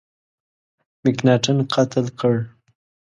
مکناټن 1.03 1.57
قتل 1.73 2.05
کړ. 2.19 2.35